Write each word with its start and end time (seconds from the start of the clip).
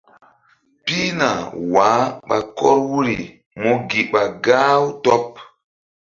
Pihna 0.85 1.29
wah 1.73 2.01
ɓa 2.27 2.37
kɔr 2.57 2.77
wuri 2.89 3.15
mú 3.61 3.71
gi 3.89 4.01
ɓa 4.11 4.21
gah-u 4.43 4.87
tɔɓ. 5.03 5.25